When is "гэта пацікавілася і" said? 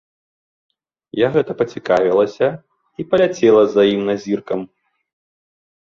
1.35-3.09